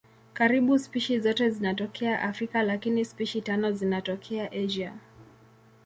Karibu 0.33 0.79
spishi 0.79 1.19
zote 1.19 1.49
zinatokea 1.49 2.21
Afrika 2.21 2.63
lakini 2.63 3.05
spishi 3.05 3.41
tano 3.41 3.71
zinatokea 3.71 4.49
Asia. 4.65 4.93